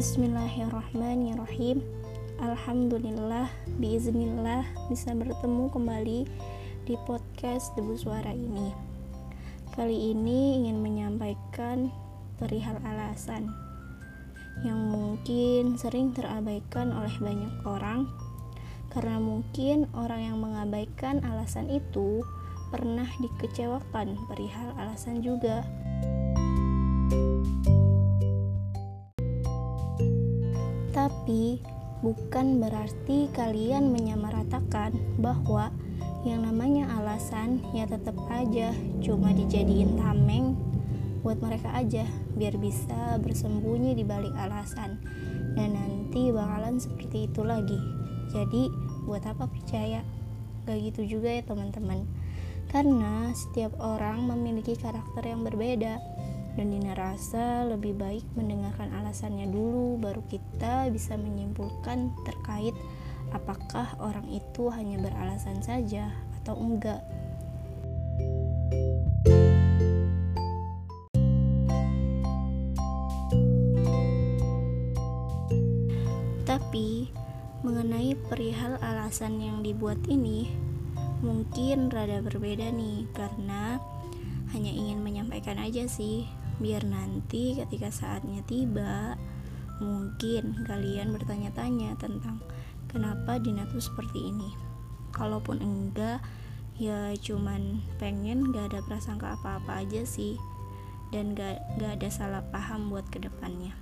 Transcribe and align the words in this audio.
Bismillahirrahmanirrahim. 0.00 1.84
Alhamdulillah 2.40 3.52
Biiznillah 3.76 4.64
bisa 4.88 5.12
bertemu 5.12 5.68
kembali 5.68 6.24
di 6.88 6.94
podcast 7.04 7.76
Debu 7.76 8.00
Suara 8.00 8.32
ini. 8.32 8.72
Kali 9.76 10.16
ini 10.16 10.56
ingin 10.56 10.80
menyampaikan 10.80 11.92
perihal 12.40 12.80
alasan 12.80 13.52
Yang 14.64 14.80
mungkin 14.88 15.76
sering 15.76 16.16
terabaikan 16.16 16.96
oleh 16.96 17.12
banyak 17.20 17.60
orang. 17.68 18.08
Karena 18.88 19.20
mungkin 19.20 19.84
orang 19.92 20.32
yang 20.32 20.40
mengabaikan 20.40 21.20
alasan 21.28 21.68
itu 21.68 22.24
pernah 22.72 23.04
dikecewakan 23.20 24.16
perihal 24.32 24.72
alasan 24.80 25.20
juga 25.20 25.60
bukan 32.00 32.60
berarti 32.60 33.28
kalian 33.36 33.92
menyamaratakan 33.92 34.96
bahwa 35.20 35.68
yang 36.24 36.44
namanya 36.44 36.88
alasan 37.00 37.64
ya 37.72 37.88
tetap 37.88 38.16
aja 38.28 38.76
cuma 39.00 39.32
dijadiin 39.32 39.96
tameng 39.96 40.56
buat 41.20 41.40
mereka 41.40 41.72
aja 41.76 42.04
biar 42.36 42.56
bisa 42.56 43.20
bersembunyi 43.20 43.92
di 43.96 44.04
balik 44.04 44.32
alasan. 44.36 45.00
Dan 45.56 45.76
nanti 45.76 46.32
bakalan 46.32 46.80
seperti 46.80 47.28
itu 47.28 47.44
lagi. 47.44 47.76
Jadi 48.32 48.72
buat 49.04 49.24
apa 49.28 49.44
percaya? 49.50 50.00
Gak 50.64 50.78
gitu 50.80 51.18
juga 51.18 51.28
ya 51.28 51.42
teman-teman. 51.44 52.08
Karena 52.70 53.34
setiap 53.34 53.74
orang 53.82 54.30
memiliki 54.30 54.78
karakter 54.78 55.26
yang 55.26 55.42
berbeda 55.42 55.98
dan 56.58 56.74
Dina 56.74 56.98
rasa 56.98 57.62
lebih 57.68 57.94
baik 57.94 58.26
mendengarkan 58.34 58.90
alasannya 58.90 59.46
dulu 59.50 60.00
baru 60.02 60.22
kita 60.26 60.90
bisa 60.90 61.14
menyimpulkan 61.14 62.10
terkait 62.26 62.74
apakah 63.30 63.94
orang 64.02 64.26
itu 64.26 64.66
hanya 64.74 64.98
beralasan 64.98 65.62
saja 65.62 66.10
atau 66.42 66.58
enggak. 66.58 67.02
Tapi 76.50 77.14
mengenai 77.62 78.18
perihal 78.26 78.74
alasan 78.82 79.38
yang 79.38 79.62
dibuat 79.62 80.02
ini 80.10 80.50
mungkin 81.22 81.92
rada 81.92 82.18
berbeda 82.24 82.72
nih 82.74 83.06
karena 83.14 83.78
hanya 84.50 84.72
ingin 84.72 85.04
menyampaikan 85.04 85.60
aja 85.62 85.86
sih 85.86 86.26
biar 86.60 86.84
nanti 86.84 87.56
ketika 87.56 87.88
saatnya 87.88 88.44
tiba 88.44 89.16
mungkin 89.80 90.60
kalian 90.68 91.10
bertanya-tanya 91.16 91.96
tentang 91.96 92.44
kenapa 92.86 93.40
Dina 93.40 93.64
tuh 93.66 93.80
seperti 93.80 94.28
ini. 94.28 94.52
Kalaupun 95.16 95.58
enggak 95.64 96.20
ya 96.76 97.16
cuman 97.16 97.80
pengen 97.96 98.52
gak 98.52 98.72
ada 98.72 98.80
prasangka 98.84 99.40
apa-apa 99.40 99.82
aja 99.82 100.04
sih. 100.04 100.36
Dan 101.10 101.34
gak, 101.34 101.58
gak 101.80 101.98
ada 101.98 102.08
salah 102.12 102.44
paham 102.54 102.92
buat 102.92 103.08
ke 103.08 103.18
depannya. 103.18 103.74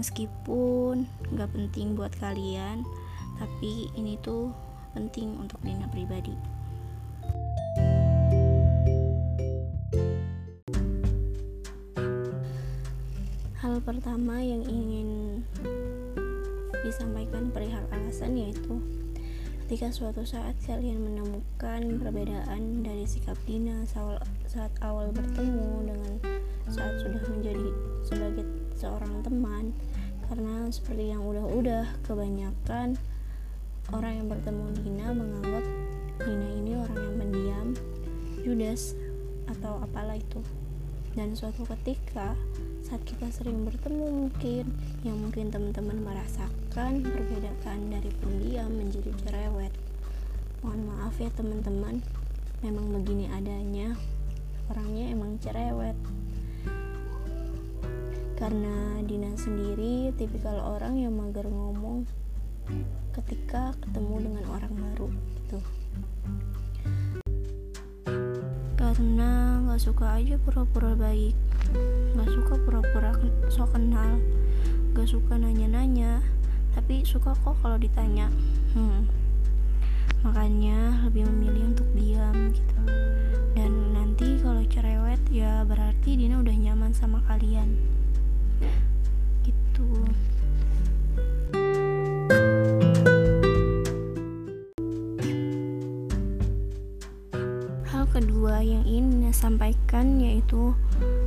Meskipun 0.00 1.06
gak 1.36 1.52
penting 1.52 1.94
buat 1.94 2.16
kalian 2.16 2.82
tapi 3.36 3.92
ini 3.92 4.16
tuh 4.24 4.48
penting 4.96 5.36
untuk 5.36 5.60
Dina 5.60 5.84
pribadi 5.92 6.55
pertama 13.86 14.42
yang 14.42 14.66
ingin 14.66 15.46
disampaikan 16.82 17.54
perihal 17.54 17.86
alasan 17.94 18.34
yaitu 18.34 18.82
ketika 19.62 19.94
suatu 19.94 20.26
saat 20.26 20.58
kalian 20.66 21.06
menemukan 21.06 22.02
perbedaan 22.02 22.82
dari 22.82 23.06
sikap 23.06 23.38
Dina 23.46 23.86
saat 23.86 24.74
awal 24.82 25.14
bertemu 25.14 25.86
dengan 25.86 26.12
saat 26.66 26.98
sudah 26.98 27.22
menjadi 27.30 27.70
sebagai 28.02 28.42
seorang 28.74 29.22
teman 29.22 29.70
karena 30.26 30.66
seperti 30.66 31.14
yang 31.14 31.22
udah-udah 31.22 31.86
kebanyakan 32.02 32.98
orang 33.94 34.18
yang 34.18 34.26
bertemu 34.26 34.66
Dina 34.82 35.06
menganggap 35.14 35.64
Dina 36.26 36.48
ini 36.58 36.72
orang 36.74 36.98
yang 36.98 37.16
pendiam, 37.22 37.66
judes 38.42 38.98
atau 39.46 39.78
apalah 39.78 40.18
itu 40.18 40.42
dan 41.16 41.32
suatu 41.32 41.64
ketika 41.64 42.36
saat 42.84 43.00
kita 43.08 43.32
sering 43.32 43.64
bertemu 43.64 44.28
mungkin 44.28 44.68
yang 45.00 45.16
mungkin 45.16 45.48
teman-teman 45.48 46.04
merasakan 46.04 47.00
perbedaan 47.00 47.88
dari 47.88 48.12
pendiam 48.20 48.68
menjadi 48.68 49.10
cerewet. 49.24 49.72
Mohon 50.60 50.92
maaf 50.92 51.16
ya 51.16 51.32
teman-teman. 51.32 52.04
Memang 52.60 52.92
begini 53.00 53.32
adanya. 53.32 53.96
Orangnya 54.68 55.08
emang 55.08 55.40
cerewet. 55.40 55.96
Karena 58.36 59.00
Dina 59.00 59.32
sendiri 59.40 60.12
tipikal 60.20 60.60
orang 60.60 61.00
yang 61.00 61.16
mager 61.16 61.48
ngomong 61.48 62.04
ketika 63.16 63.72
ketemu 63.80 64.28
dengan 64.28 64.44
orang 64.52 64.74
baru 64.76 65.08
gitu 65.08 65.58
karena 68.96 69.60
gak 69.68 69.92
suka 69.92 70.16
aja 70.16 70.40
pura-pura 70.40 70.96
baik. 70.96 71.36
Gak 72.16 72.32
suka 72.32 72.56
pura-pura 72.64 73.12
so 73.52 73.68
kenal. 73.68 74.16
Gak 74.96 75.12
suka 75.12 75.36
nanya-nanya. 75.36 76.24
Tapi 76.72 77.04
suka 77.04 77.36
kok 77.44 77.60
kalau 77.60 77.76
ditanya. 77.76 78.32
Hmm. 78.72 79.04
makanya 80.24 81.06
lebih 81.06 81.28
memilih 81.28 81.76
untuk 81.76 81.86
diam 81.92 82.50
gitu. 82.50 82.76
Dan 83.52 83.94
nanti 83.94 84.40
kalau 84.40 84.64
cerewet 84.64 85.20
ya 85.28 85.62
berarti 85.68 86.16
Dina 86.16 86.40
udah 86.40 86.56
nyaman 86.56 86.96
sama 86.96 87.20
kalian. 87.28 87.76
Gitu 89.44 90.08
kedua 98.16 98.64
yang 98.64 98.80
ingin 98.88 99.28
saya 99.28 99.52
sampaikan 99.52 100.16
yaitu 100.16 100.72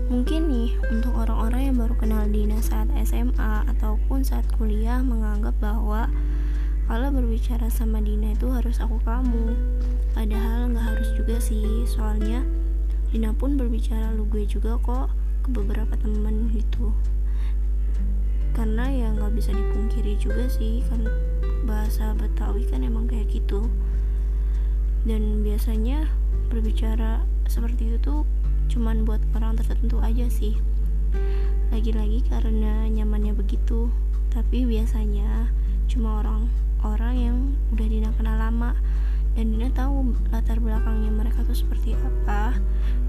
Mungkin 0.09 0.49
nih, 0.49 0.73
untuk 0.89 1.13
orang-orang 1.21 1.69
yang 1.69 1.77
baru 1.77 1.93
kenal 1.93 2.25
Dina 2.25 2.57
saat 2.65 2.89
SMA 3.05 3.69
ataupun 3.69 4.25
saat 4.25 4.41
kuliah 4.57 5.05
menganggap 5.05 5.53
bahwa 5.61 6.09
kalau 6.89 7.13
berbicara 7.13 7.69
sama 7.69 8.01
Dina 8.01 8.33
itu 8.33 8.49
harus 8.49 8.81
aku 8.81 8.97
kamu. 9.05 9.53
Padahal 10.17 10.73
nggak 10.73 10.81
harus 10.81 11.13
juga 11.13 11.37
sih, 11.37 11.85
soalnya 11.85 12.41
Dina 13.13 13.37
pun 13.37 13.53
berbicara 13.53 14.09
lu 14.17 14.25
gue 14.25 14.49
juga 14.49 14.81
kok 14.81 15.13
ke 15.45 15.49
beberapa 15.53 15.93
temen 15.93 16.49
gitu. 16.57 16.89
Karena 18.57 18.89
ya 18.89 19.13
nggak 19.13 19.37
bisa 19.37 19.53
dipungkiri 19.53 20.17
juga 20.17 20.49
sih, 20.49 20.81
kan 20.89 21.05
bahasa 21.69 22.17
Betawi 22.17 22.65
kan 22.65 22.81
emang 22.81 23.05
kayak 23.05 23.29
gitu. 23.29 23.69
Dan 25.05 25.45
biasanya 25.45 26.09
berbicara 26.49 27.21
seperti 27.45 27.93
itu 27.93 27.97
tuh 28.01 28.21
cuman 28.69 29.05
buat 29.05 29.21
orang 29.37 29.57
tertentu 29.57 30.01
aja 30.01 30.25
sih. 30.29 30.57
Lagi-lagi 31.69 32.25
karena 32.25 32.89
nyamannya 32.89 33.37
begitu 33.37 33.93
tapi 34.29 34.65
biasanya 34.65 35.49
cuma 35.89 36.21
orang-orang 36.21 37.15
yang 37.17 37.37
udah 37.73 37.87
Dina 37.89 38.09
kenal 38.17 38.37
lama. 38.37 38.77
Dan 39.37 39.53
Dina 39.53 39.69
tahu 39.73 40.17
latar 40.33 40.57
belakangnya 40.57 41.13
mereka 41.13 41.45
tuh 41.45 41.57
seperti 41.57 41.97
apa. 41.97 42.57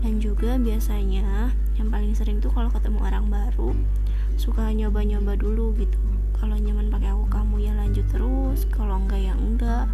Dan 0.01 0.21
juga 0.21 0.57
biasanya 0.57 1.53
yang 1.77 1.89
paling 1.89 2.13
sering 2.17 2.41
tuh 2.41 2.53
kalau 2.53 2.73
ketemu 2.73 3.01
orang 3.05 3.29
baru 3.29 3.77
suka 4.41 4.73
nyoba-nyoba 4.73 5.37
dulu 5.37 5.77
gitu. 5.77 6.01
Kalau 6.41 6.57
nyaman 6.57 6.89
pakai 6.89 7.13
aku 7.13 7.29
kamu 7.29 7.69
ya 7.69 7.73
lanjut 7.77 8.07
terus. 8.09 8.65
Kalau 8.73 8.97
enggak 8.97 9.21
ya 9.21 9.37
enggak. 9.37 9.89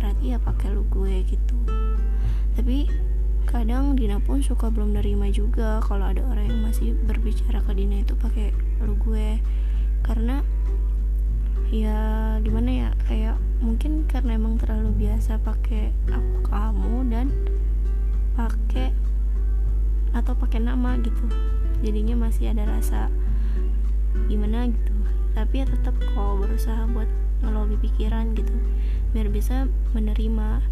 Berarti 0.00 0.32
ya 0.32 0.38
pakai 0.40 0.72
lu 0.72 0.84
gue 0.88 1.28
gitu 1.28 1.89
tapi 2.58 2.90
kadang 3.50 3.98
Dina 3.98 4.22
pun 4.22 4.38
suka 4.44 4.70
belum 4.70 4.94
nerima 4.94 5.26
juga 5.32 5.82
kalau 5.82 6.06
ada 6.06 6.22
orang 6.22 6.46
yang 6.50 6.60
masih 6.70 6.94
berbicara 7.06 7.58
ke 7.66 7.72
Dina 7.74 8.02
itu 8.02 8.14
pakai 8.14 8.54
lu 8.82 8.94
gue. 9.00 9.42
Karena 10.06 10.42
ya 11.70 11.98
gimana 12.42 12.70
ya 12.70 12.88
kayak 13.06 13.38
mungkin 13.62 14.06
karena 14.10 14.38
emang 14.38 14.58
terlalu 14.58 15.06
biasa 15.06 15.38
pakai 15.42 15.94
aku 16.10 16.38
kamu 16.50 16.94
dan 17.10 17.26
pakai 18.34 18.94
atau 20.14 20.34
pakai 20.38 20.62
nama 20.62 20.98
gitu. 21.02 21.26
Jadinya 21.82 22.28
masih 22.28 22.54
ada 22.54 22.66
rasa 22.66 23.10
gimana 24.30 24.70
gitu. 24.70 24.94
Tapi 25.34 25.62
ya 25.62 25.66
tetap 25.66 25.94
kok 25.98 26.42
berusaha 26.42 26.86
buat 26.90 27.10
ngelobi 27.40 27.76
pikiran 27.80 28.36
gitu 28.36 28.52
biar 29.10 29.26
bisa 29.32 29.66
menerima 29.96 30.62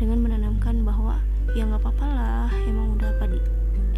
dengan 0.00 0.24
menanamkan 0.24 0.80
bahwa 0.80 1.20
ya 1.52 1.68
nggak 1.68 1.84
apa-apa 1.84 2.06
lah 2.08 2.48
emang 2.64 2.96
udah 2.96 3.12
apa 3.20 3.36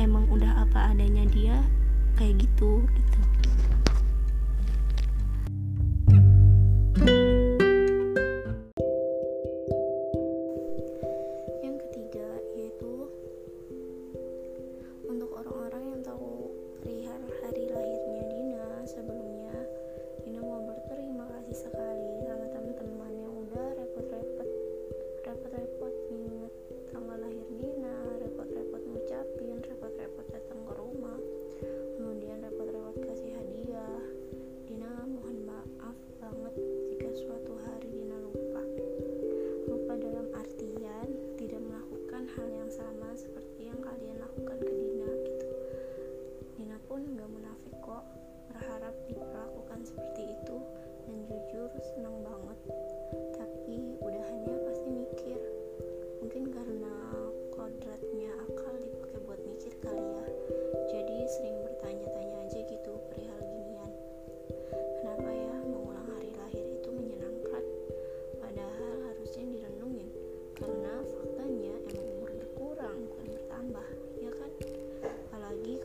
emang 0.03 0.27
udah 0.35 0.67
apa 0.67 0.91
adanya 0.91 1.23
dia 1.31 1.63
kayak 2.19 2.43
gitu 2.43 2.83
gitu 2.91 3.21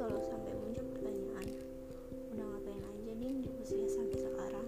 kalau 0.07 0.23
sampai 0.23 0.55
muncul 0.55 0.87
pertanyaan 0.95 1.47
udah 2.31 2.45
ngapain 2.47 2.79
aja 2.79 3.13
din 3.19 3.43
di 3.43 3.51
usia 3.59 3.91
sampai 3.91 4.15
sekarang? 4.15 4.67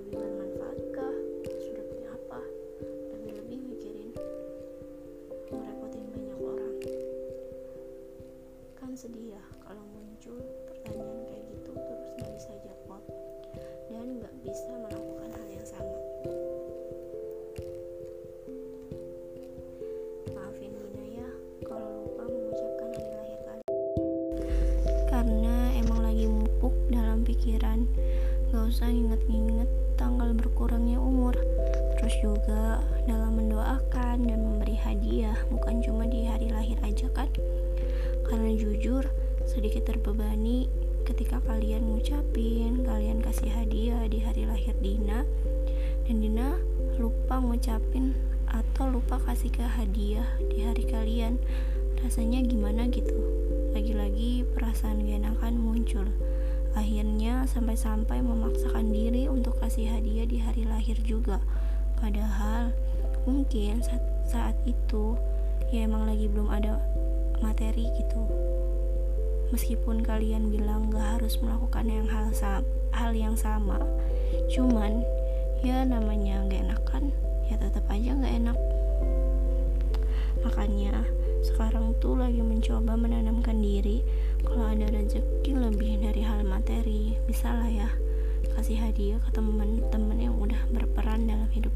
Lebih 0.00 0.16
bermanfaat 0.16 0.78
kah? 0.96 1.16
Sudah 1.60 1.84
punya 1.92 2.08
apa? 2.08 2.40
Lebih-lebih 3.12 3.58
mikirin 3.68 4.16
ngerepotin 5.52 6.04
banyak 6.08 6.38
orang. 6.40 6.76
Kan 8.80 8.96
sedih 8.96 9.36
ya 9.36 9.44
kalau 9.60 9.84
muncul 9.92 10.40
usah 28.72 28.88
inget-inget 28.88 29.68
tanggal 30.00 30.32
berkurangnya 30.32 30.96
umur. 30.96 31.36
Terus 32.00 32.16
juga 32.24 32.80
dalam 33.04 33.36
mendoakan 33.36 34.24
dan 34.24 34.40
memberi 34.40 34.80
hadiah 34.80 35.36
bukan 35.52 35.84
cuma 35.84 36.08
di 36.08 36.24
hari 36.24 36.48
lahir 36.48 36.80
aja 36.80 37.04
kan? 37.12 37.28
Karena 38.24 38.48
jujur 38.56 39.04
sedikit 39.44 39.92
terbebani 39.92 40.72
ketika 41.04 41.44
kalian 41.44 41.84
ngucapin 41.84 42.80
kalian 42.80 43.20
kasih 43.20 43.52
hadiah 43.52 44.08
di 44.08 44.24
hari 44.24 44.48
lahir 44.48 44.72
Dina 44.80 45.28
dan 46.08 46.24
Dina 46.24 46.56
lupa 46.96 47.44
ngucapin 47.44 48.16
atau 48.48 48.88
lupa 48.88 49.20
kasih 49.20 49.52
ke 49.52 49.68
hadiah 49.68 50.32
di 50.48 50.64
hari 50.64 50.88
kalian. 50.88 51.36
Rasanya 52.00 52.40
gimana 52.40 52.88
gitu? 52.88 53.20
Lagi-lagi 53.76 54.48
perasaan 54.56 55.04
gak 55.04 55.22
enakan 55.22 55.60
muncul 55.60 56.08
akhirnya 56.72 57.44
sampai-sampai 57.44 58.24
memaksakan 58.24 58.88
diri 58.92 59.28
untuk 59.28 59.60
kasih 59.60 59.92
hadiah 59.92 60.24
di 60.24 60.38
hari 60.40 60.64
lahir 60.64 60.96
juga. 61.04 61.40
Padahal 62.00 62.72
mungkin 63.28 63.84
saat, 63.84 64.02
saat 64.26 64.56
itu 64.66 65.14
ya 65.70 65.86
emang 65.86 66.08
lagi 66.08 66.26
belum 66.26 66.48
ada 66.48 66.80
materi 67.44 67.86
gitu. 67.96 68.24
Meskipun 69.52 70.00
kalian 70.00 70.48
bilang 70.48 70.88
gak 70.88 71.20
harus 71.20 71.36
melakukan 71.44 71.84
yang 71.84 72.08
hal, 72.08 72.32
hal 72.96 73.12
yang 73.12 73.36
sama 73.36 73.76
cuman 74.48 75.04
ya 75.60 75.84
namanya 75.84 76.40
gak 76.48 76.64
enakan 76.64 77.12
ya 77.48 77.60
tetap 77.60 77.84
aja 77.92 78.16
gak 78.16 78.32
enak. 78.32 78.58
Makanya 80.42 81.04
sekarang 81.42 81.94
tuh 81.98 82.18
lagi 82.18 82.40
mencoba 82.40 82.96
menanamkan 82.96 83.58
diri 83.60 84.02
bisa 87.42 87.58
lah 87.58 87.66
ya 87.66 87.90
kasih 88.54 88.78
hadiah 88.78 89.18
ke 89.18 89.34
teman-teman 89.34 90.14
yang 90.14 90.38
udah 90.38 90.62
berperan 90.70 91.26
dalam 91.26 91.50
hidup 91.50 91.74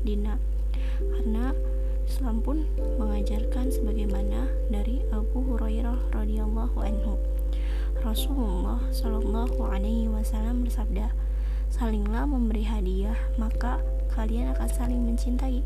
Dina 0.00 0.40
karena 0.96 1.52
Islam 2.08 2.40
pun 2.40 2.64
mengajarkan 2.96 3.68
sebagaimana 3.68 4.48
dari 4.72 5.04
Abu 5.12 5.44
Hurairah 5.44 6.08
radhiyallahu 6.08 6.80
anhu 6.80 7.20
Rasulullah 8.00 8.80
Shallallahu 8.96 9.60
alaihi 9.68 10.08
wasallam 10.08 10.64
bersabda 10.64 11.12
salinglah 11.68 12.24
memberi 12.24 12.64
hadiah 12.64 13.20
maka 13.36 13.84
kalian 14.16 14.56
akan 14.56 14.68
saling 14.72 15.04
mencintai. 15.04 15.60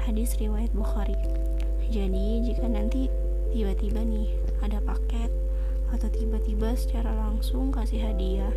Hadis 0.00 0.32
riwayat 0.40 0.72
Bukhari. 0.72 1.20
Jadi, 1.92 2.40
jika 2.48 2.72
nanti 2.72 3.12
tiba-tiba 3.52 4.00
nih 4.00 4.32
ada 4.64 4.80
paket 4.80 5.41
atau 5.92 6.08
tiba-tiba 6.08 6.72
secara 6.72 7.12
langsung 7.12 7.68
kasih 7.68 8.00
hadiah, 8.00 8.52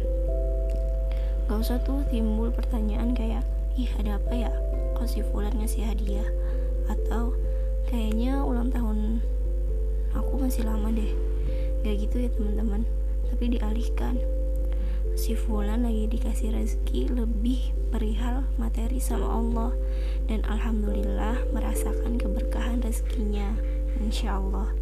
gak 1.52 1.60
usah 1.60 1.78
tuh 1.84 2.02
timbul 2.08 2.50
pertanyaan 2.50 3.12
kayak, 3.12 3.44
ih 3.76 3.92
ada 4.00 4.18
apa 4.18 4.34
ya? 4.34 4.52
Kok 4.96 5.08
si 5.08 5.20
Fulan 5.20 5.54
ngasih 5.60 5.84
hadiah? 5.84 6.28
Atau 6.88 7.36
kayaknya 7.92 8.42
ulang 8.42 8.72
tahun 8.72 9.20
aku 10.16 10.40
masih 10.40 10.64
lama 10.64 10.90
deh. 10.96 11.12
Gak 11.84 12.08
gitu 12.08 12.24
ya 12.24 12.30
teman-teman, 12.32 12.88
tapi 13.28 13.52
dialihkan 13.52 14.16
si 15.16 15.32
Fulan 15.32 15.88
lagi 15.88 16.12
dikasih 16.12 16.52
rezeki 16.52 17.16
lebih 17.16 17.72
perihal 17.88 18.44
materi 18.60 19.00
sama 19.00 19.32
Allah 19.32 19.72
dan 20.28 20.44
Alhamdulillah 20.44 21.40
merasakan 21.56 22.20
keberkahan 22.20 22.84
rezekinya 22.84 23.56
Insya 24.04 24.44
Allah 24.44 24.76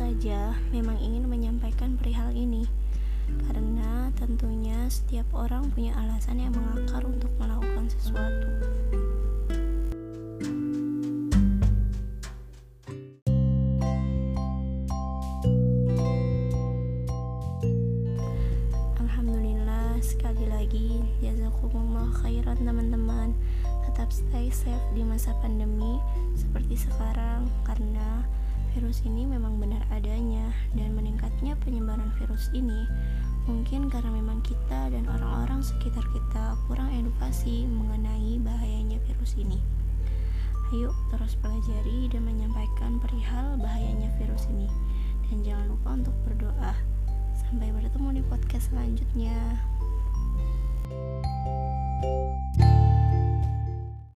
saja 0.00 0.56
memang 0.72 0.96
ingin 0.96 1.28
menyampaikan 1.28 1.92
perihal 2.00 2.32
ini 2.32 2.64
karena 3.44 4.08
tentunya 4.16 4.88
setiap 4.88 5.28
orang 5.36 5.68
punya 5.76 5.92
alasan 5.92 6.40
yang 6.40 6.56
mengakar 6.56 7.04
untuk 7.04 7.28
melakukan 7.36 7.84
sesuatu. 7.92 8.48
Alhamdulillah 19.04 20.00
sekali 20.00 20.48
lagi 20.48 21.04
jazakumullah 21.20 22.08
khairan 22.24 22.56
teman-teman 22.64 23.36
tetap 23.84 24.08
stay 24.08 24.48
safe 24.48 24.80
di 24.96 25.04
masa 25.04 25.36
pandemi 25.44 26.00
seperti 26.32 26.88
sekarang 26.88 27.44
karena 27.68 28.24
virus 28.74 29.02
ini 29.02 29.26
memang 29.26 29.58
benar 29.58 29.82
adanya 29.90 30.50
dan 30.78 30.94
meningkatnya 30.94 31.58
penyebaran 31.60 32.10
virus 32.18 32.50
ini 32.54 32.86
mungkin 33.50 33.90
karena 33.90 34.14
memang 34.14 34.38
kita 34.46 34.92
dan 34.94 35.10
orang-orang 35.10 35.58
sekitar 35.64 36.04
kita 36.14 36.54
kurang 36.68 36.92
edukasi 36.94 37.66
mengenai 37.66 38.38
bahayanya 38.38 39.02
virus 39.10 39.34
ini. 39.34 39.58
Ayo 40.70 40.94
terus 41.10 41.34
pelajari 41.42 42.06
dan 42.14 42.22
menyampaikan 42.30 43.02
perihal 43.02 43.58
bahayanya 43.58 44.06
virus 44.22 44.46
ini. 44.54 44.70
Dan 45.26 45.42
jangan 45.42 45.66
lupa 45.66 45.88
untuk 45.98 46.14
berdoa. 46.22 46.72
Sampai 47.34 47.74
bertemu 47.74 48.20
di 48.20 48.22
podcast 48.30 48.70
selanjutnya. 48.70 49.34
thank 50.90 52.14
you 52.14 52.29